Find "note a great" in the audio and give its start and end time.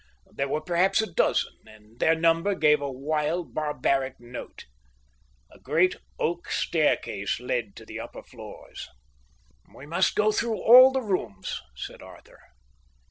4.19-5.95